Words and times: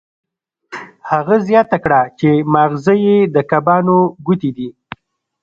هغه 1.09 1.35
زیاته 1.47 1.77
کړه 1.83 2.01
چې 2.19 2.29
ماغزه 2.53 2.93
یې 3.05 3.17
د 3.33 3.35
کبانو 3.51 3.97
ګوتې 4.25 4.51
دي 4.57 4.69